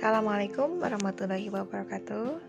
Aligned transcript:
Assalamualaikum 0.00 0.80
warahmatullahi 0.80 1.52
wabarakatuh. 1.52 2.40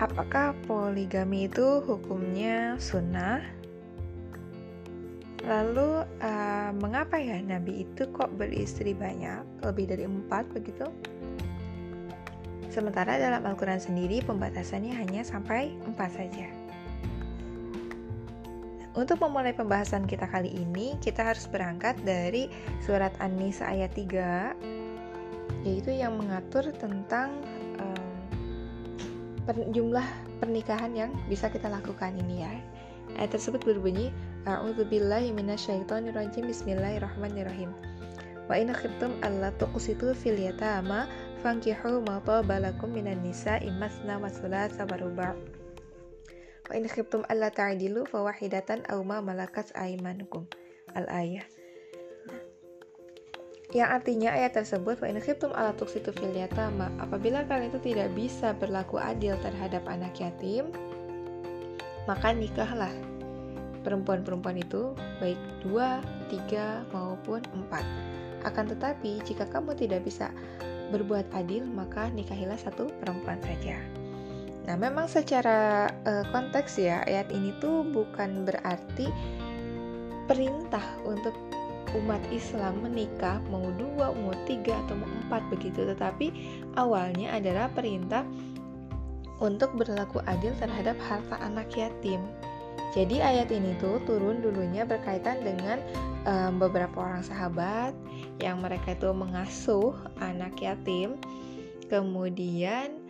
Apakah 0.00 0.56
poligami 0.64 1.52
itu 1.52 1.84
hukumnya 1.84 2.80
sunnah? 2.80 3.44
Lalu 5.44 6.08
uh, 6.24 6.72
mengapa 6.80 7.20
ya 7.20 7.44
Nabi 7.44 7.84
itu 7.84 8.08
kok 8.08 8.32
beristri 8.40 8.96
banyak, 8.96 9.44
lebih 9.68 9.92
dari 9.92 10.08
empat 10.08 10.48
begitu? 10.56 10.88
Sementara 12.72 13.20
dalam 13.20 13.44
Al-Quran 13.44 13.84
sendiri 13.84 14.24
pembatasannya 14.24 14.96
hanya 14.96 15.28
sampai 15.28 15.76
empat 15.84 16.08
saja. 16.08 16.61
Untuk 18.92 19.24
memulai 19.24 19.56
pembahasan 19.56 20.04
kita 20.04 20.28
kali 20.28 20.52
ini, 20.52 21.00
kita 21.00 21.24
harus 21.24 21.48
berangkat 21.48 21.96
dari 22.04 22.52
surat 22.84 23.16
An-Nisa 23.24 23.64
ayat 23.64 23.96
3, 23.96 25.64
yaitu 25.64 25.96
yang 25.96 26.20
mengatur 26.20 26.68
tentang 26.76 27.40
um, 27.80 28.12
per, 29.48 29.56
jumlah 29.72 30.04
pernikahan 30.44 30.92
yang 30.92 31.10
bisa 31.24 31.48
kita 31.48 31.72
lakukan 31.72 32.12
ini 32.20 32.44
ya. 32.44 32.52
Ayat 33.16 33.32
tersebut 33.40 33.64
berbunyi, 33.64 34.12
A'udzubillahi 34.44 35.32
minasyaitonirrajim, 35.32 36.44
Bismillahirrahmanirrahim. 36.44 37.72
Wa 38.44 38.60
in 38.60 38.76
khiftum 38.76 39.16
alla 39.24 39.56
tuqsitu 39.56 40.12
fil 40.12 40.36
yatama 40.36 41.08
fankihu 41.40 42.04
ma 42.04 42.20
balakum 42.20 42.92
minan 42.92 43.24
nisa 43.24 43.56
imasna 43.64 44.20
wa 44.20 44.28
thulatha 44.28 44.84
wa 44.84 45.00
ruba' 45.00 45.61
wa 46.72 46.80
in 46.80 46.88
khiftum 46.88 47.20
alla 47.28 47.52
ta'dilu 47.52 48.08
fawahidatan 48.08 48.88
aw 48.88 48.96
ma 49.04 49.20
malakat 49.20 49.68
aymanukum 49.76 50.48
al 50.96 51.04
ayah 51.12 51.44
yang 53.76 53.92
artinya 53.92 54.32
ayat 54.32 54.56
tersebut 54.56 54.96
wa 55.04 55.06
in 55.12 55.20
khiftum 55.20 55.52
alla 55.52 55.76
tuqsitu 55.76 56.16
fil 56.16 56.32
yatama 56.32 56.88
apabila 56.96 57.44
kalian 57.44 57.68
itu 57.68 57.92
tidak 57.92 58.08
bisa 58.16 58.56
berlaku 58.56 58.96
adil 58.96 59.36
terhadap 59.44 59.84
anak 59.84 60.16
yatim 60.16 60.72
maka 62.08 62.32
nikahlah 62.32 62.90
perempuan-perempuan 63.82 64.62
itu 64.62 64.94
baik 65.18 65.38
dua, 65.66 66.00
tiga 66.30 66.86
maupun 66.94 67.42
empat. 67.54 67.84
Akan 68.42 68.66
tetapi 68.70 69.22
jika 69.22 69.46
kamu 69.46 69.74
tidak 69.78 70.06
bisa 70.06 70.30
berbuat 70.90 71.30
adil, 71.34 71.66
maka 71.66 72.10
nikahilah 72.10 72.58
satu 72.58 72.90
perempuan 73.02 73.38
saja. 73.42 73.78
Nah, 74.62 74.78
memang 74.78 75.10
secara 75.10 75.90
uh, 76.06 76.24
konteks 76.30 76.78
ya, 76.78 77.02
ayat 77.02 77.34
ini 77.34 77.50
tuh 77.58 77.82
bukan 77.82 78.46
berarti 78.46 79.10
perintah 80.30 80.84
untuk 81.02 81.34
umat 81.98 82.22
Islam 82.32 82.80
menikah 82.80 83.42
mau 83.50 83.68
dua, 83.74 84.14
mau 84.14 84.32
tiga, 84.46 84.78
atau 84.86 84.96
mau 84.96 85.10
empat 85.26 85.42
begitu. 85.50 85.82
Tetapi 85.82 86.26
awalnya 86.78 87.34
adalah 87.34 87.66
perintah 87.74 88.22
untuk 89.42 89.74
berlaku 89.74 90.22
adil 90.30 90.54
terhadap 90.62 90.94
harta 91.02 91.36
anak 91.42 91.74
yatim. 91.74 92.22
Jadi 92.94 93.18
ayat 93.24 93.50
ini 93.50 93.74
tuh 93.82 93.98
turun 94.06 94.44
dulunya 94.44 94.86
berkaitan 94.86 95.42
dengan 95.42 95.82
um, 96.28 96.60
beberapa 96.62 97.02
orang 97.02 97.24
sahabat 97.24 97.96
yang 98.38 98.62
mereka 98.62 98.94
itu 98.94 99.10
mengasuh 99.10 99.96
anak 100.22 100.54
yatim. 100.62 101.18
Kemudian 101.90 103.01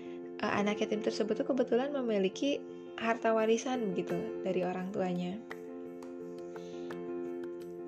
uh, 0.43 0.53
anak 0.59 0.83
yatim 0.83 1.01
tersebut 1.01 1.39
tuh 1.39 1.47
kebetulan 1.47 1.95
memiliki 1.95 2.59
harta 2.98 3.33
warisan 3.33 3.95
begitu 3.95 4.19
dari 4.43 4.67
orang 4.67 4.91
tuanya. 4.91 5.39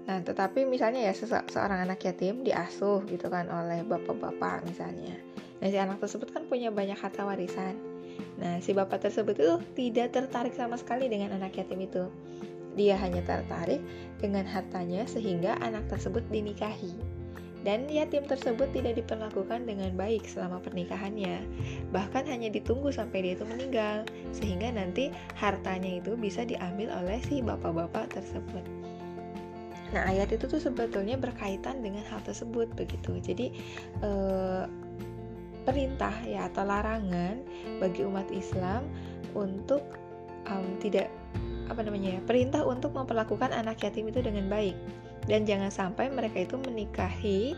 Nah, 0.04 0.20
tetapi 0.20 0.68
misalnya 0.68 1.00
ya 1.00 1.12
se 1.16 1.24
seorang 1.26 1.88
anak 1.88 2.00
yatim 2.04 2.44
diasuh 2.44 3.02
gitu 3.08 3.26
kan 3.32 3.48
oleh 3.48 3.82
bapak-bapak 3.84 4.64
misalnya. 4.68 5.16
Nah, 5.60 5.66
si 5.72 5.76
anak 5.80 5.98
tersebut 5.98 6.28
kan 6.28 6.44
punya 6.44 6.68
banyak 6.68 6.96
harta 6.96 7.24
warisan. 7.24 7.74
Nah, 8.36 8.60
si 8.60 8.76
bapak 8.76 9.00
tersebut 9.00 9.34
itu 9.34 9.56
tidak 9.74 10.12
tertarik 10.12 10.52
sama 10.52 10.76
sekali 10.76 11.08
dengan 11.08 11.34
anak 11.34 11.56
yatim 11.56 11.80
itu. 11.82 12.04
Dia 12.74 12.98
hanya 13.00 13.22
tertarik 13.24 13.80
dengan 14.20 14.44
hartanya 14.44 15.06
sehingga 15.08 15.56
anak 15.62 15.88
tersebut 15.88 16.26
dinikahi. 16.28 17.23
Dan 17.64 17.88
yatim 17.88 18.28
tersebut 18.28 18.68
tidak 18.76 19.00
diperlakukan 19.00 19.64
dengan 19.64 19.88
baik 19.96 20.28
selama 20.28 20.60
pernikahannya. 20.60 21.40
Bahkan 21.90 22.28
hanya 22.28 22.52
ditunggu 22.52 22.92
sampai 22.92 23.24
dia 23.24 23.32
itu 23.40 23.48
meninggal, 23.48 24.04
sehingga 24.36 24.68
nanti 24.68 25.08
hartanya 25.40 26.04
itu 26.04 26.12
bisa 26.14 26.44
diambil 26.44 26.92
oleh 26.92 27.24
si 27.24 27.40
bapak-bapak 27.40 28.12
tersebut. 28.20 28.64
Nah, 29.96 30.04
ayat 30.10 30.28
itu 30.36 30.44
tuh 30.44 30.60
sebetulnya 30.60 31.16
berkaitan 31.16 31.80
dengan 31.80 32.04
hal 32.12 32.20
tersebut 32.20 32.68
begitu. 32.76 33.16
Jadi 33.24 33.56
eh, 34.04 34.64
perintah 35.64 36.12
ya 36.28 36.52
atau 36.52 36.68
larangan 36.68 37.40
bagi 37.80 38.04
umat 38.04 38.28
Islam 38.28 38.84
untuk 39.32 39.82
um, 40.48 40.76
tidak 40.78 41.08
apa 41.72 41.80
namanya 41.80 42.20
ya 42.20 42.22
perintah 42.28 42.60
untuk 42.60 42.92
memperlakukan 42.92 43.48
anak 43.48 43.80
yatim 43.80 44.12
itu 44.12 44.20
dengan 44.20 44.52
baik 44.52 44.76
dan 45.26 45.48
jangan 45.48 45.72
sampai 45.72 46.12
mereka 46.12 46.44
itu 46.44 46.56
menikahi 46.60 47.56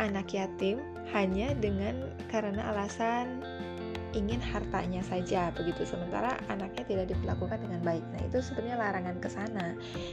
anak 0.00 0.32
yatim 0.32 0.80
hanya 1.12 1.52
dengan 1.56 2.08
karena 2.32 2.72
alasan 2.72 3.44
ingin 4.12 4.40
hartanya 4.40 5.00
saja 5.00 5.48
begitu. 5.56 5.88
Sementara 5.88 6.36
anaknya 6.52 6.84
tidak 6.84 7.06
diperlakukan 7.12 7.64
dengan 7.64 7.80
baik. 7.80 8.04
Nah 8.12 8.20
itu 8.28 8.38
sebenarnya 8.44 8.76
larangan 8.76 9.16
ke 9.18 9.28
sana. 9.28 9.66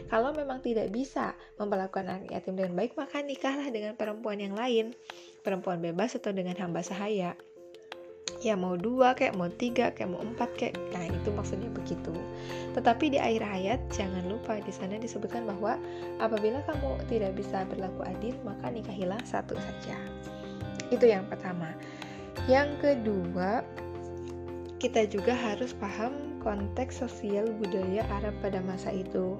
Kalau 0.08 0.32
memang 0.32 0.64
tidak 0.64 0.88
bisa 0.92 1.36
memperlakukan 1.60 2.08
anak 2.08 2.32
yatim 2.32 2.56
dengan 2.56 2.80
baik 2.80 2.96
maka 2.96 3.20
nikahlah 3.20 3.68
dengan 3.68 4.00
perempuan 4.00 4.40
yang 4.40 4.56
lain. 4.56 4.96
Perempuan 5.44 5.84
bebas 5.84 6.16
atau 6.16 6.32
dengan 6.32 6.56
hamba 6.60 6.84
sahaya 6.84 7.36
ya 8.40 8.56
mau 8.56 8.80
dua 8.80 9.12
kayak 9.20 9.36
mau 9.36 9.52
tiga 9.52 9.92
kayak 9.92 10.16
mau 10.16 10.24
empat 10.24 10.50
kayak 10.56 10.76
nah 10.96 11.04
itu 11.04 11.30
maksudnya 11.36 11.68
begitu. 11.72 12.16
Tetapi 12.76 13.16
di 13.16 13.20
akhir 13.20 13.44
ayat 13.44 13.80
jangan 13.92 14.24
lupa 14.32 14.60
di 14.64 14.72
sana 14.72 14.96
disebutkan 14.96 15.44
bahwa 15.44 15.76
apabila 16.24 16.64
kamu 16.64 17.04
tidak 17.12 17.36
bisa 17.36 17.68
berlaku 17.68 18.02
adil 18.08 18.36
maka 18.48 18.72
nikahilah 18.72 19.20
satu 19.28 19.60
saja. 19.60 20.00
Itu 20.88 21.04
yang 21.06 21.28
pertama. 21.28 21.76
Yang 22.48 22.80
kedua 22.80 23.62
kita 24.80 25.04
juga 25.12 25.36
harus 25.36 25.76
paham 25.76 26.40
konteks 26.40 27.04
sosial 27.04 27.52
budaya 27.60 28.08
Arab 28.24 28.32
pada 28.40 28.64
masa 28.64 28.96
itu. 28.96 29.36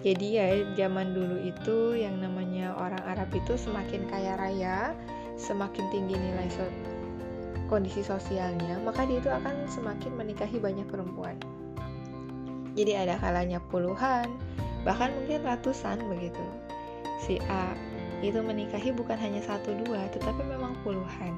Jadi 0.00 0.40
ya 0.40 0.46
zaman 0.78 1.12
dulu 1.12 1.42
itu 1.44 1.98
yang 2.00 2.22
namanya 2.22 2.72
orang 2.80 3.02
Arab 3.04 3.28
itu 3.34 3.60
semakin 3.60 4.08
kaya 4.08 4.40
raya 4.40 4.96
semakin 5.38 5.86
tinggi 5.94 6.16
nilai 6.18 6.48
so 6.50 6.66
kondisi 7.68 8.00
sosialnya, 8.02 8.80
maka 8.82 9.04
dia 9.04 9.20
itu 9.20 9.30
akan 9.30 9.68
semakin 9.68 10.12
menikahi 10.16 10.56
banyak 10.58 10.88
perempuan. 10.88 11.36
Jadi 12.74 12.96
ada 12.96 13.20
kalanya 13.20 13.60
puluhan, 13.68 14.26
bahkan 14.82 15.12
mungkin 15.14 15.44
ratusan 15.44 16.00
begitu. 16.08 16.44
Si 17.22 17.36
A 17.50 17.76
itu 18.24 18.38
menikahi 18.42 18.90
bukan 18.90 19.18
hanya 19.18 19.42
satu 19.42 19.74
dua, 19.86 20.10
tetapi 20.10 20.42
memang 20.46 20.74
puluhan. 20.82 21.34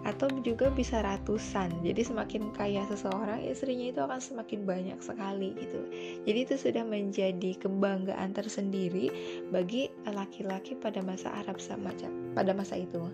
Atau 0.00 0.32
juga 0.40 0.72
bisa 0.72 1.04
ratusan. 1.04 1.84
Jadi 1.84 2.00
semakin 2.08 2.56
kaya 2.56 2.88
seseorang, 2.88 3.44
istrinya 3.44 3.92
itu 3.92 4.00
akan 4.00 4.16
semakin 4.16 4.64
banyak 4.64 4.98
sekali 5.04 5.52
gitu. 5.60 5.80
Jadi 6.24 6.38
itu 6.40 6.54
sudah 6.56 6.84
menjadi 6.88 7.52
kebanggaan 7.60 8.32
tersendiri 8.32 9.12
bagi 9.52 9.92
laki-laki 10.08 10.72
pada 10.80 11.04
masa 11.04 11.28
Arab 11.44 11.60
sama 11.60 11.92
pada 12.32 12.56
masa 12.56 12.80
itu. 12.80 13.12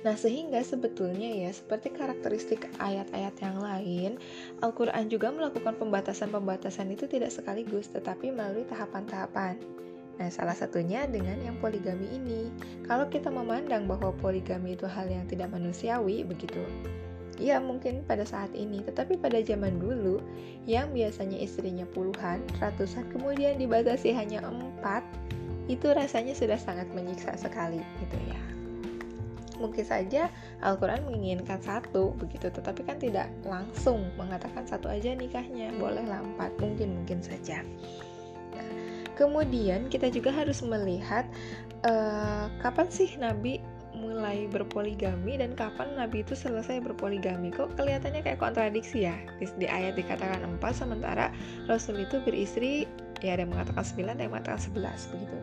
Nah, 0.00 0.16
sehingga 0.16 0.64
sebetulnya 0.64 1.28
ya, 1.28 1.52
seperti 1.52 1.92
karakteristik 1.92 2.72
ayat-ayat 2.80 3.36
yang 3.44 3.60
lain, 3.60 4.10
Al-Quran 4.64 5.12
juga 5.12 5.28
melakukan 5.28 5.76
pembatasan-pembatasan 5.76 6.88
itu 6.88 7.04
tidak 7.04 7.28
sekaligus, 7.28 7.92
tetapi 7.92 8.32
melalui 8.32 8.64
tahapan-tahapan. 8.64 9.60
Nah, 10.16 10.28
salah 10.32 10.56
satunya 10.56 11.04
dengan 11.04 11.36
yang 11.44 11.56
poligami 11.60 12.08
ini. 12.16 12.48
Kalau 12.88 13.12
kita 13.12 13.28
memandang 13.28 13.84
bahwa 13.84 14.12
poligami 14.16 14.72
itu 14.72 14.88
hal 14.88 15.04
yang 15.08 15.28
tidak 15.28 15.52
manusiawi, 15.52 16.24
begitu. 16.24 16.64
Ya, 17.36 17.60
mungkin 17.60 18.04
pada 18.04 18.24
saat 18.24 18.52
ini, 18.56 18.80
tetapi 18.84 19.20
pada 19.20 19.40
zaman 19.44 19.80
dulu, 19.80 20.20
yang 20.64 20.92
biasanya 20.96 21.40
istrinya 21.40 21.84
puluhan, 21.92 22.40
ratusan, 22.56 23.04
kemudian 23.12 23.60
dibatasi 23.60 24.12
hanya 24.16 24.44
empat, 24.44 25.04
itu 25.68 25.92
rasanya 25.92 26.32
sudah 26.32 26.56
sangat 26.56 26.88
menyiksa 26.92 27.36
sekali, 27.36 27.80
gitu 28.00 28.16
ya 28.28 28.49
mungkin 29.60 29.84
saja 29.84 30.32
Al-Quran 30.64 31.06
menginginkan 31.06 31.60
satu 31.60 32.16
begitu. 32.16 32.48
Tetapi 32.48 32.88
kan 32.88 32.96
tidak 32.98 33.28
langsung 33.44 34.08
mengatakan 34.16 34.64
satu 34.64 34.88
aja 34.88 35.12
nikahnya. 35.12 35.70
Boleh 35.76 36.02
empat 36.02 36.56
mungkin 36.58 37.04
mungkin 37.04 37.20
saja. 37.20 37.62
Nah, 38.56 38.72
kemudian 39.14 39.92
kita 39.92 40.08
juga 40.08 40.32
harus 40.32 40.64
melihat 40.64 41.28
uh, 41.84 42.48
kapan 42.64 42.88
sih 42.88 43.14
Nabi 43.20 43.60
mulai 44.00 44.48
berpoligami 44.48 45.36
dan 45.36 45.52
kapan 45.52 45.92
Nabi 45.92 46.24
itu 46.24 46.32
selesai 46.32 46.80
berpoligami. 46.80 47.52
Kok 47.52 47.76
kelihatannya 47.76 48.24
kayak 48.24 48.40
kontradiksi 48.40 49.04
ya? 49.04 49.16
Di, 49.36 49.44
di 49.60 49.68
ayat 49.68 50.00
dikatakan 50.00 50.40
empat 50.56 50.72
sementara 50.80 51.28
Rasul 51.68 52.00
itu 52.08 52.16
beristri 52.24 52.88
ya 53.20 53.36
ada 53.36 53.44
yang 53.44 53.52
mengatakan 53.52 53.84
sembilan 53.84 54.12
ada 54.16 54.22
yang 54.24 54.32
mengatakan 54.32 54.60
sebelas 54.60 55.00
begitu 55.12 55.36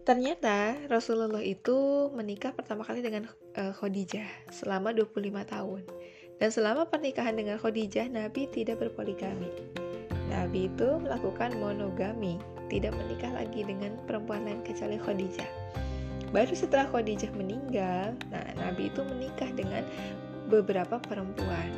Ternyata 0.00 0.80
Rasulullah 0.88 1.44
itu 1.44 2.08
menikah 2.16 2.56
pertama 2.56 2.82
kali 2.88 3.04
dengan 3.04 3.28
uh, 3.56 3.72
Khadijah 3.76 4.48
selama 4.48 4.96
25 4.96 5.28
tahun. 5.44 5.82
Dan 6.40 6.48
selama 6.48 6.88
pernikahan 6.88 7.36
dengan 7.36 7.60
Khadijah, 7.60 8.08
Nabi 8.08 8.48
tidak 8.48 8.80
berpoligami. 8.80 9.52
Nabi 10.32 10.72
itu 10.72 10.88
melakukan 11.04 11.52
monogami, 11.60 12.40
tidak 12.72 12.96
menikah 12.96 13.28
lagi 13.28 13.60
dengan 13.60 13.92
perempuan 14.08 14.48
lain 14.48 14.64
kecuali 14.64 14.96
Khadijah. 14.96 15.50
Baru 16.32 16.54
setelah 16.56 16.88
Khadijah 16.88 17.34
meninggal, 17.36 18.16
nah 18.32 18.46
Nabi 18.56 18.88
itu 18.88 19.04
menikah 19.04 19.52
dengan 19.52 19.84
beberapa 20.48 20.96
perempuan. 21.02 21.68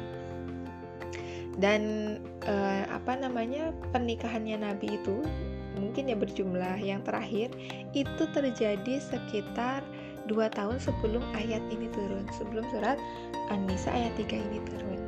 Dan 1.59 1.83
eh, 2.45 2.85
apa 2.87 3.19
namanya 3.19 3.75
pernikahannya 3.91 4.63
Nabi 4.63 5.01
itu 5.01 5.25
mungkin 5.77 6.13
ya 6.13 6.17
berjumlah 6.17 6.81
yang 6.81 7.01
terakhir 7.05 7.53
itu 7.97 8.25
terjadi 8.33 9.01
sekitar 9.01 9.85
dua 10.31 10.47
tahun 10.53 10.79
sebelum 10.79 11.23
ayat 11.35 11.63
ini 11.73 11.91
turun 11.91 12.25
sebelum 12.37 12.63
surat 12.71 12.99
An-Nisa 13.51 13.91
ayat 13.91 14.15
3 14.15 14.39
ini 14.39 14.59
turun. 14.71 15.01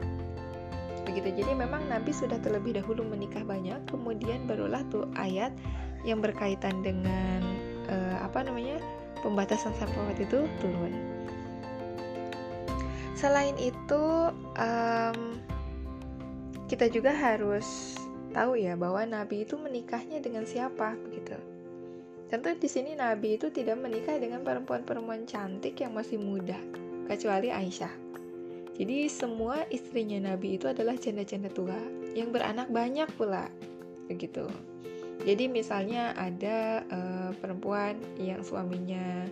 Begitu 1.04 1.44
jadi 1.44 1.52
memang 1.54 1.86
Nabi 1.86 2.10
sudah 2.10 2.40
terlebih 2.42 2.74
dahulu 2.74 3.06
menikah 3.06 3.44
banyak 3.46 3.78
kemudian 3.86 4.48
barulah 4.50 4.82
tuh 4.90 5.06
ayat 5.14 5.54
yang 6.02 6.18
berkaitan 6.18 6.82
dengan 6.82 7.40
uh, 7.88 8.24
apa 8.24 8.44
namanya 8.44 8.82
pembatasan 9.22 9.72
syahwat 9.78 10.18
itu 10.18 10.44
turun. 10.60 10.92
Selain 13.14 13.56
itu 13.56 14.04
um, 14.58 15.18
kita 16.68 16.90
juga 16.90 17.14
harus 17.14 17.96
tahu 18.34 18.58
ya 18.58 18.74
bahwa 18.74 19.06
Nabi 19.06 19.46
itu 19.46 19.54
menikahnya 19.54 20.18
dengan 20.18 20.42
siapa 20.42 20.98
begitu. 21.06 21.38
Tentu 22.28 22.50
di 22.58 22.66
sini 22.66 22.98
Nabi 22.98 23.38
itu 23.38 23.46
tidak 23.54 23.78
menikah 23.78 24.18
dengan 24.18 24.42
perempuan-perempuan 24.42 25.22
cantik 25.22 25.78
yang 25.78 25.94
masih 25.94 26.18
muda, 26.18 26.58
kecuali 27.06 27.54
Aisyah. 27.54 27.94
Jadi 28.74 29.06
semua 29.06 29.62
istrinya 29.70 30.34
Nabi 30.34 30.58
itu 30.58 30.66
adalah 30.66 30.98
janda-janda 30.98 31.46
tua 31.54 31.78
yang 32.18 32.34
beranak 32.34 32.66
banyak 32.74 33.06
pula, 33.14 33.46
begitu. 34.10 34.50
Jadi 35.22 35.46
misalnya 35.46 36.10
ada 36.18 36.82
uh, 36.90 37.30
perempuan 37.38 38.02
yang 38.18 38.42
suaminya 38.42 39.30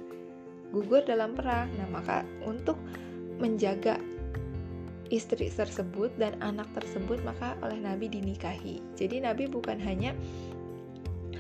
gugur 0.71 1.03
dalam 1.03 1.35
perang, 1.35 1.67
nah 1.75 1.91
maka 1.91 2.23
untuk 2.47 2.79
menjaga 3.43 3.99
istri 5.13 5.53
tersebut 5.53 6.09
dan 6.17 6.33
anak 6.41 6.65
tersebut 6.73 7.21
maka 7.21 7.53
oleh 7.61 7.77
Nabi 7.77 8.09
dinikahi. 8.09 8.81
Jadi 8.97 9.21
Nabi 9.21 9.45
bukan 9.45 9.77
hanya 9.77 10.17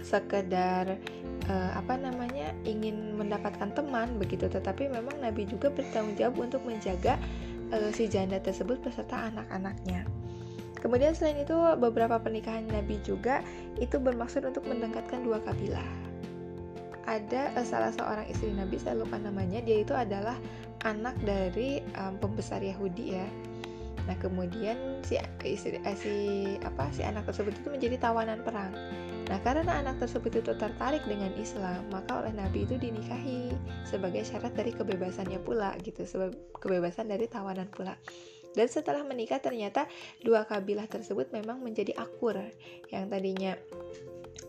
sekedar 0.04 1.00
uh, 1.48 1.70
apa 1.72 1.96
namanya 1.96 2.52
ingin 2.68 3.16
mendapatkan 3.16 3.72
teman 3.72 4.20
begitu, 4.20 4.44
tetapi 4.44 4.92
memang 4.92 5.16
Nabi 5.24 5.48
juga 5.48 5.72
bertanggung 5.72 6.20
jawab 6.20 6.52
untuk 6.52 6.60
menjaga 6.68 7.16
uh, 7.72 7.88
si 7.96 8.12
janda 8.12 8.36
tersebut 8.36 8.84
beserta 8.84 9.32
anak-anaknya. 9.32 10.04
Kemudian 10.84 11.16
selain 11.16 11.40
itu 11.40 11.56
beberapa 11.80 12.20
pernikahan 12.20 12.68
Nabi 12.68 13.00
juga 13.06 13.40
itu 13.80 13.96
bermaksud 13.96 14.44
untuk 14.44 14.68
mendekatkan 14.68 15.24
dua 15.24 15.40
kabilah. 15.40 15.88
Ada 17.08 17.56
uh, 17.56 17.64
salah 17.64 17.94
seorang 17.96 18.28
istri 18.28 18.52
Nabi 18.52 18.76
saya 18.76 19.00
lupa 19.00 19.16
namanya, 19.16 19.64
dia 19.64 19.80
itu 19.80 19.96
adalah 19.96 20.36
anak 20.84 21.16
dari 21.24 21.80
um, 21.96 22.18
pembesar 22.18 22.60
Yahudi 22.60 23.16
ya 23.16 23.26
Nah 24.06 24.16
kemudian 24.18 25.02
si 25.06 25.18
istri 25.46 25.78
eh, 25.82 25.96
si 25.96 26.14
apa 26.62 26.90
si 26.90 27.06
anak 27.06 27.30
tersebut 27.30 27.54
itu 27.54 27.68
menjadi 27.70 27.96
tawanan 27.98 28.42
perang. 28.42 28.74
Nah 29.30 29.38
karena 29.46 29.78
anak 29.78 30.02
tersebut 30.02 30.42
itu 30.42 30.52
tertarik 30.54 31.02
dengan 31.06 31.30
Islam, 31.38 31.86
maka 31.94 32.22
oleh 32.24 32.34
Nabi 32.34 32.66
itu 32.66 32.74
dinikahi 32.76 33.54
sebagai 33.86 34.26
syarat 34.26 34.52
dari 34.52 34.74
kebebasannya 34.74 35.38
pula 35.40 35.72
gitu, 35.80 36.02
sebagai 36.02 36.36
kebebasan 36.58 37.08
dari 37.08 37.30
tawanan 37.30 37.70
pula. 37.70 37.94
Dan 38.52 38.68
setelah 38.68 39.00
menikah 39.00 39.40
ternyata 39.40 39.88
dua 40.20 40.44
kabilah 40.44 40.84
tersebut 40.84 41.32
memang 41.32 41.64
menjadi 41.64 41.96
akur 41.96 42.36
yang 42.92 43.08
tadinya 43.08 43.56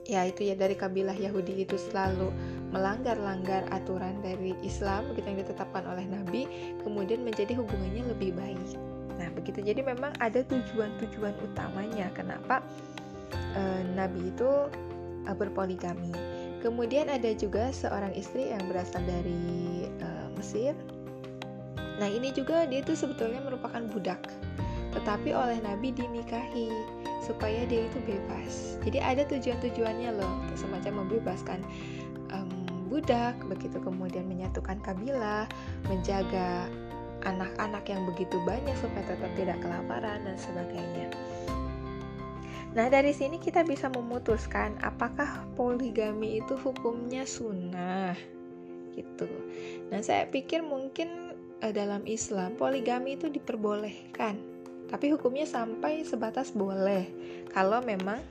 ya 0.03 0.27
itu 0.27 0.51
ya 0.51 0.55
dari 0.59 0.75
kabilah 0.75 1.15
Yahudi 1.15 1.63
itu 1.63 1.79
selalu 1.79 2.27
melanggar-langgar 2.75 3.63
aturan 3.71 4.19
dari 4.19 4.51
Islam 4.59 5.07
begitu 5.11 5.31
yang 5.31 5.39
ditetapkan 5.47 5.87
oleh 5.87 6.03
Nabi 6.03 6.43
kemudian 6.83 7.23
menjadi 7.23 7.55
hubungannya 7.55 8.03
lebih 8.11 8.35
baik 8.35 8.92
Nah, 9.23 9.31
begitu. 9.31 9.63
Jadi 9.63 9.79
memang 9.79 10.11
ada 10.19 10.43
tujuan-tujuan 10.43 11.31
utamanya 11.39 12.11
kenapa 12.11 12.59
e, 13.55 13.87
Nabi 13.95 14.35
itu 14.35 14.67
e, 15.23 15.31
berpoligami. 15.31 16.11
Kemudian 16.59 17.07
ada 17.07 17.31
juga 17.31 17.71
seorang 17.71 18.11
istri 18.19 18.51
yang 18.51 18.67
berasal 18.67 18.99
dari 19.07 19.87
e, 19.87 20.07
Mesir. 20.35 20.75
Nah, 22.03 22.11
ini 22.11 22.35
juga 22.35 22.67
dia 22.67 22.83
itu 22.83 22.99
sebetulnya 22.99 23.39
merupakan 23.39 23.79
budak. 23.95 24.19
Tetapi 24.91 25.31
oleh 25.31 25.63
Nabi 25.63 25.95
dinikahi 25.95 26.67
supaya 27.23 27.63
dia 27.63 27.87
itu 27.87 27.99
bebas. 28.03 28.75
Jadi 28.83 28.99
ada 28.99 29.23
tujuan-tujuannya 29.23 30.19
loh, 30.19 30.43
semacam 30.59 31.07
membebaskan 31.07 31.63
budak, 32.93 33.33
begitu 33.49 33.81
kemudian 33.81 34.29
menyatukan 34.29 34.77
kabilah, 34.85 35.49
menjaga 35.89 36.69
anak-anak 37.23 37.83
yang 37.87 38.03
begitu 38.07 38.39
banyak 38.43 38.75
supaya 38.79 39.03
tetap 39.07 39.31
tidak 39.35 39.57
kelaparan 39.63 40.23
dan 40.23 40.37
sebagainya. 40.37 41.07
Nah, 42.73 42.89
dari 42.89 43.13
sini 43.13 43.37
kita 43.37 43.61
bisa 43.61 43.85
memutuskan 43.89 44.73
apakah 44.81 45.45
poligami 45.53 46.41
itu 46.41 46.57
hukumnya 46.57 47.21
sunnah 47.21 48.17
gitu. 48.97 49.29
Nah, 49.93 50.01
saya 50.01 50.25
pikir 50.25 50.65
mungkin 50.65 51.37
eh, 51.61 51.73
dalam 51.73 52.01
Islam 52.09 52.57
poligami 52.57 53.13
itu 53.13 53.29
diperbolehkan, 53.29 54.41
tapi 54.89 55.13
hukumnya 55.13 55.45
sampai 55.45 56.01
sebatas 56.01 56.49
boleh 56.49 57.05
kalau 57.53 57.81
memang 57.85 58.21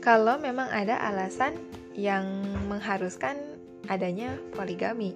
kalau 0.00 0.40
memang 0.40 0.72
ada 0.72 0.96
alasan 1.04 1.52
yang 1.92 2.24
mengharuskan 2.70 3.36
adanya 3.92 4.40
poligami 4.56 5.12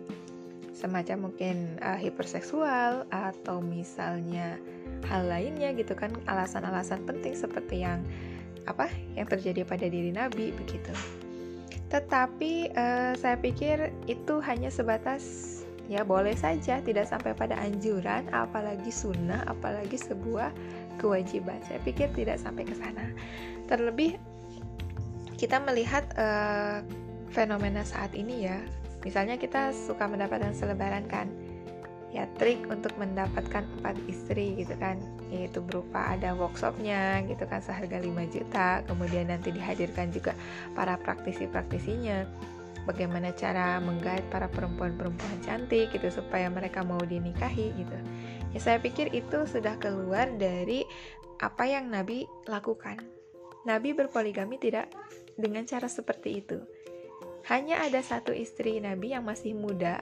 semacam 0.82 1.30
mungkin 1.30 1.78
uh, 1.78 1.94
hiperseksual 1.94 3.06
atau 3.14 3.62
misalnya 3.62 4.58
hal 5.06 5.30
lainnya 5.30 5.70
gitu 5.78 5.94
kan 5.94 6.10
alasan-alasan 6.26 7.06
penting 7.06 7.38
seperti 7.38 7.86
yang 7.86 8.02
apa 8.66 8.90
yang 9.14 9.30
terjadi 9.30 9.62
pada 9.62 9.86
diri 9.86 10.10
Nabi 10.10 10.50
begitu. 10.50 10.90
Tetapi 11.86 12.74
uh, 12.74 13.14
saya 13.14 13.38
pikir 13.38 13.94
itu 14.10 14.42
hanya 14.42 14.74
sebatas 14.74 15.22
ya 15.86 16.02
boleh 16.02 16.34
saja 16.34 16.82
tidak 16.82 17.06
sampai 17.06 17.34
pada 17.34 17.54
anjuran 17.58 18.26
apalagi 18.34 18.90
sunnah 18.90 19.46
apalagi 19.46 19.94
sebuah 19.94 20.50
kewajiban. 20.98 21.62
Saya 21.62 21.78
pikir 21.86 22.10
tidak 22.18 22.42
sampai 22.42 22.66
ke 22.66 22.74
sana. 22.74 23.06
Terlebih 23.70 24.18
kita 25.38 25.62
melihat 25.62 26.06
uh, 26.18 26.82
fenomena 27.34 27.82
saat 27.82 28.14
ini 28.14 28.46
ya 28.46 28.58
Misalnya 29.02 29.36
kita 29.38 29.74
suka 29.74 30.06
mendapatkan 30.06 30.54
selebaran 30.54 31.06
kan, 31.10 31.26
ya 32.14 32.28
trik 32.38 32.62
untuk 32.70 32.94
mendapatkan 33.00 33.66
empat 33.78 33.98
istri 34.06 34.54
gitu 34.62 34.78
kan. 34.78 35.02
Yaitu 35.32 35.58
berupa 35.64 36.14
ada 36.14 36.36
workshopnya 36.38 37.26
gitu 37.26 37.42
kan 37.50 37.58
seharga 37.58 37.98
5 37.98 38.08
juta. 38.30 38.86
Kemudian 38.86 39.30
nanti 39.30 39.50
dihadirkan 39.50 40.14
juga 40.14 40.38
para 40.78 40.94
praktisi-praktisinya. 41.00 42.24
Bagaimana 42.82 43.30
cara 43.34 43.78
menggait 43.78 44.26
para 44.26 44.50
perempuan-perempuan 44.50 45.38
cantik 45.46 45.94
gitu 45.94 46.10
supaya 46.10 46.50
mereka 46.50 46.82
mau 46.82 46.98
dinikahi 46.98 47.70
gitu. 47.78 47.98
Ya 48.52 48.58
saya 48.58 48.78
pikir 48.82 49.14
itu 49.14 49.46
sudah 49.46 49.78
keluar 49.78 50.28
dari 50.34 50.82
apa 51.38 51.64
yang 51.66 51.90
Nabi 51.90 52.26
lakukan. 52.50 52.98
Nabi 53.62 53.94
berpoligami 53.94 54.58
tidak 54.58 54.90
dengan 55.38 55.62
cara 55.62 55.86
seperti 55.86 56.42
itu 56.42 56.58
hanya 57.50 57.82
ada 57.82 57.98
satu 57.98 58.30
istri 58.30 58.78
Nabi 58.78 59.18
yang 59.18 59.26
masih 59.26 59.58
muda, 59.58 59.98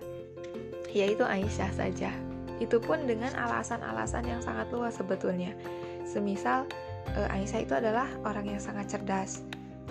yaitu 0.92 1.24
Aisyah 1.24 1.72
saja. 1.72 2.12
Itu 2.60 2.76
pun 2.76 3.08
dengan 3.08 3.32
alasan-alasan 3.32 4.28
yang 4.28 4.44
sangat 4.44 4.68
luas 4.68 5.00
sebetulnya. 5.00 5.56
Semisal 6.04 6.68
eh, 7.16 7.32
Aisyah 7.32 7.60
itu 7.64 7.72
adalah 7.72 8.12
orang 8.28 8.44
yang 8.44 8.60
sangat 8.60 8.92
cerdas. 8.92 9.40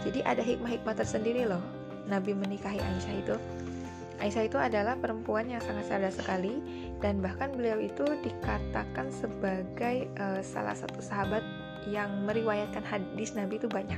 Jadi 0.06 0.22
ada 0.22 0.46
hikmah-hikmah 0.46 0.94
tersendiri 0.94 1.50
loh 1.50 1.64
Nabi 2.06 2.38
menikahi 2.38 2.78
Aisyah 2.78 3.16
itu. 3.18 3.36
Aisyah 4.22 4.44
itu 4.46 4.58
adalah 4.60 5.00
perempuan 5.00 5.50
yang 5.50 5.64
sangat 5.64 5.90
cerdas 5.90 6.22
sekali 6.22 6.62
dan 7.02 7.24
bahkan 7.24 7.50
beliau 7.56 7.80
itu 7.82 8.04
dikatakan 8.22 9.10
sebagai 9.10 10.12
uh, 10.20 10.44
salah 10.44 10.76
satu 10.76 11.00
sahabat 11.00 11.42
yang 11.88 12.28
meriwayatkan 12.28 12.84
hadis 12.84 13.34
Nabi 13.34 13.58
itu 13.58 13.72
banyak. 13.72 13.98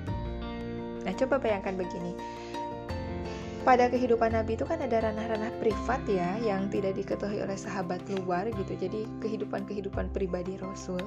Nah, 1.02 1.14
coba 1.18 1.42
bayangkan 1.42 1.74
begini 1.74 2.14
pada 3.62 3.86
kehidupan 3.94 4.34
Nabi 4.34 4.58
itu 4.58 4.66
kan 4.66 4.82
ada 4.82 5.06
ranah-ranah 5.06 5.54
privat 5.62 6.02
ya 6.10 6.34
yang 6.42 6.66
tidak 6.74 6.98
diketahui 6.98 7.46
oleh 7.46 7.54
sahabat 7.54 8.02
luar 8.10 8.50
gitu. 8.50 8.74
Jadi 8.74 9.06
kehidupan-kehidupan 9.22 10.10
pribadi 10.10 10.58
Rasul. 10.58 11.02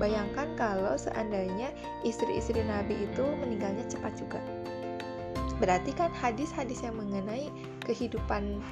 Bayangkan 0.00 0.48
kalau 0.56 0.96
seandainya 0.96 1.68
istri-istri 2.08 2.64
Nabi 2.64 2.96
itu 3.04 3.24
meninggalnya 3.40 3.84
cepat 3.88 4.16
juga. 4.16 4.40
berarti 5.60 5.92
kan 5.92 6.08
hadis-hadis 6.16 6.80
yang 6.80 6.96
mengenai 6.96 7.52
kehidupan 7.84 8.64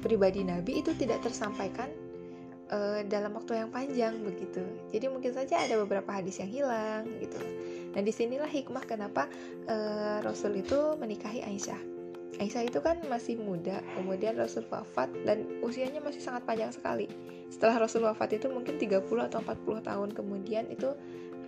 pribadi 0.00 0.40
Nabi 0.40 0.80
itu 0.80 0.96
tidak 0.96 1.20
tersampaikan 1.20 1.92
uh, 2.72 3.04
dalam 3.04 3.36
waktu 3.36 3.60
yang 3.60 3.68
panjang 3.68 4.24
begitu. 4.24 4.64
Jadi 4.88 5.06
mungkin 5.12 5.36
saja 5.36 5.60
ada 5.68 5.76
beberapa 5.84 6.08
hadis 6.08 6.40
yang 6.40 6.48
hilang 6.48 7.04
gitu. 7.20 7.36
Nah 7.92 8.00
di 8.00 8.08
sinilah 8.08 8.48
hikmah 8.48 8.88
kenapa 8.88 9.28
uh, 9.68 10.24
Rasul 10.24 10.64
itu 10.64 10.96
menikahi 10.96 11.44
Aisyah. 11.44 11.89
Aisyah 12.38 12.62
itu 12.70 12.78
kan 12.78 13.02
masih 13.10 13.36
muda, 13.42 13.82
kemudian 13.98 14.38
Rasul 14.38 14.62
wafat 14.70 15.10
dan 15.26 15.44
usianya 15.66 15.98
masih 15.98 16.22
sangat 16.22 16.46
panjang 16.46 16.70
sekali. 16.70 17.10
Setelah 17.50 17.82
Rasul 17.82 18.06
wafat 18.06 18.38
itu 18.38 18.46
mungkin 18.46 18.78
30 18.78 19.02
atau 19.02 19.42
40 19.42 19.82
tahun 19.82 20.08
kemudian 20.14 20.70
itu 20.70 20.94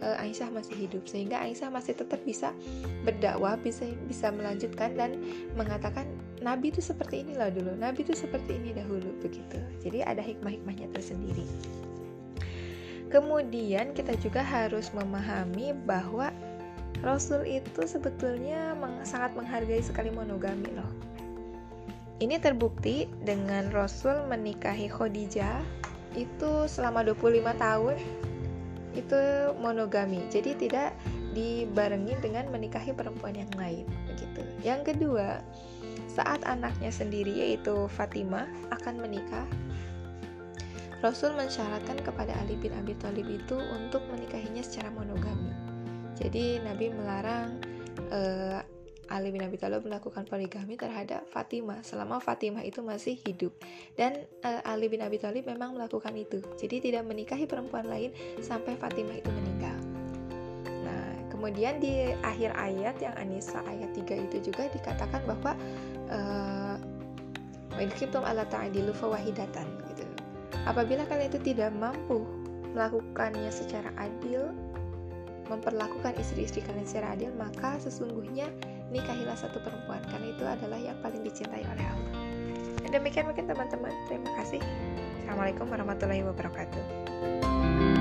uh, 0.02 0.16
Aisyah 0.18 0.50
masih 0.50 0.74
hidup 0.74 1.06
sehingga 1.06 1.38
Aisyah 1.38 1.70
masih 1.70 1.94
tetap 1.94 2.18
bisa 2.26 2.50
berdakwah, 3.06 3.54
bisa 3.56 3.86
bisa 4.10 4.34
melanjutkan 4.34 4.98
dan 4.98 5.16
mengatakan 5.54 6.10
Nabi 6.42 6.74
itu 6.74 6.82
seperti 6.82 7.22
inilah 7.22 7.54
dulu, 7.54 7.78
Nabi 7.78 8.02
itu 8.02 8.18
seperti 8.18 8.58
ini 8.58 8.74
dahulu 8.74 9.14
begitu. 9.22 9.62
Jadi 9.78 10.02
ada 10.02 10.20
hikmah-hikmahnya 10.20 10.90
tersendiri. 10.90 11.46
Kemudian 13.12 13.92
kita 13.92 14.16
juga 14.18 14.40
harus 14.40 14.88
memahami 14.96 15.76
bahwa 15.84 16.32
Rasul 17.02 17.42
itu 17.50 17.82
sebetulnya 17.82 18.78
sangat 19.02 19.35
menghargai 19.35 19.82
sekali 19.82 20.14
monogami 20.14 20.71
loh. 20.71 20.87
Ini 22.23 22.38
terbukti 22.38 23.11
dengan 23.26 23.75
Rasul 23.75 24.23
menikahi 24.30 24.87
Khadijah 24.87 25.59
itu 26.14 26.71
selama 26.71 27.02
25 27.02 27.42
tahun 27.59 27.97
itu 28.94 29.21
monogami. 29.59 30.23
Jadi 30.30 30.54
tidak 30.54 30.94
dibarengi 31.35 32.14
dengan 32.23 32.47
menikahi 32.54 32.94
perempuan 32.94 33.35
yang 33.35 33.50
lain 33.59 33.88
begitu. 34.06 34.47
Yang 34.62 34.94
kedua, 34.94 35.42
saat 36.06 36.44
anaknya 36.47 36.94
sendiri 36.94 37.32
yaitu 37.32 37.90
Fatimah 37.90 38.47
akan 38.71 39.02
menikah, 39.02 39.49
Rasul 41.02 41.35
mensyaratkan 41.35 41.99
kepada 42.06 42.30
Ali 42.38 42.54
bin 42.54 42.71
Abi 42.78 42.94
Thalib 43.02 43.26
itu 43.26 43.59
untuk 43.59 44.06
menikahinya 44.14 44.62
secara 44.62 44.94
monogami. 44.94 45.50
Jadi 46.23 46.62
Nabi 46.62 46.87
melarang 46.95 47.59
uh, 48.14 48.62
Ali 49.11 49.29
bin 49.29 49.45
Abi 49.45 49.61
Thalib 49.61 49.85
melakukan 49.85 50.25
poligami 50.25 50.79
terhadap 50.79 51.29
Fatimah 51.29 51.85
selama 51.85 52.23
Fatimah 52.23 52.64
itu 52.64 52.81
masih 52.81 53.19
hidup 53.26 53.52
dan 53.99 54.25
uh, 54.41 54.62
Ali 54.64 54.88
bin 54.88 55.02
Abi 55.02 55.19
Thalib 55.19 55.45
memang 55.45 55.75
melakukan 55.75 56.14
itu. 56.14 56.41
Jadi 56.57 56.88
tidak 56.88 57.05
menikahi 57.05 57.45
perempuan 57.45 57.91
lain 57.91 58.14
sampai 58.41 58.79
Fatimah 58.79 59.19
itu 59.19 59.29
meninggal. 59.29 59.76
Nah, 60.87 61.29
kemudian 61.29 61.83
di 61.83 62.14
akhir 62.25 62.57
ayat 62.57 62.97
yang 63.02 63.12
Anisa 63.19 63.61
ayat 63.67 63.93
3 63.93 64.26
itu 64.31 64.49
juga 64.49 64.71
dikatakan 64.73 65.21
bahwa 65.26 65.52
uh, 66.09 66.76
ala 68.23 68.45
ta'dilu 68.47 68.95
fawahidatan 68.95 69.67
gitu. 69.93 70.05
Apabila 70.64 71.02
kalian 71.11 71.29
itu 71.35 71.41
tidak 71.52 71.75
mampu 71.75 72.23
melakukannya 72.73 73.50
secara 73.52 73.91
adil, 73.99 74.55
memperlakukan 75.49 76.14
istri-istri 76.18 76.62
kalian 76.62 76.87
secara 76.87 77.14
adil, 77.14 77.30
maka 77.34 77.78
sesungguhnya 77.82 78.50
nikahilah 78.92 79.34
satu 79.34 79.58
perempuan 79.62 80.02
karena 80.11 80.26
itu 80.30 80.44
adalah 80.44 80.78
yang 80.78 80.99
paling 81.00 81.25
dicintai 81.25 81.64
oleh 81.64 81.87
Allah. 81.87 82.12
Dan 82.82 82.90
demikian 82.99 83.30
mungkin 83.30 83.46
teman-teman. 83.46 83.94
Terima 84.11 84.30
kasih. 84.42 84.61
Assalamualaikum 85.25 85.66
warahmatullahi 85.70 86.22
wabarakatuh. 86.26 87.91